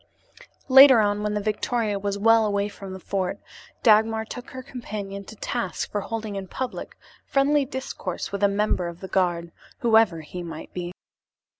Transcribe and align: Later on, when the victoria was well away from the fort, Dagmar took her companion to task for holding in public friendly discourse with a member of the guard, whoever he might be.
Later 0.67 0.99
on, 0.99 1.21
when 1.21 1.35
the 1.35 1.39
victoria 1.41 1.99
was 1.99 2.17
well 2.17 2.43
away 2.43 2.67
from 2.69 2.91
the 2.91 2.99
fort, 2.99 3.37
Dagmar 3.83 4.25
took 4.25 4.49
her 4.49 4.63
companion 4.63 5.23
to 5.25 5.35
task 5.35 5.91
for 5.91 6.01
holding 6.01 6.35
in 6.35 6.47
public 6.47 6.97
friendly 7.23 7.65
discourse 7.65 8.31
with 8.31 8.41
a 8.41 8.47
member 8.47 8.87
of 8.87 8.99
the 8.99 9.07
guard, 9.07 9.51
whoever 9.81 10.21
he 10.21 10.41
might 10.41 10.73
be. 10.73 10.91